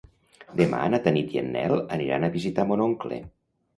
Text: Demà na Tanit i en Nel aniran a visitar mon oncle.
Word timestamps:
Demà 0.61 0.79
na 0.93 0.99
Tanit 1.07 1.35
i 1.37 1.41
en 1.41 1.53
Nel 1.57 1.75
aniran 1.99 2.25
a 2.25 2.33
visitar 2.39 2.67
mon 2.73 2.83
oncle. 2.87 3.21